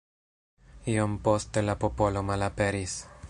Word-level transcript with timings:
Iom 0.93 1.13
poste 1.27 1.65
la 1.67 1.77
popolo 1.85 2.27
malaperis. 2.31 2.99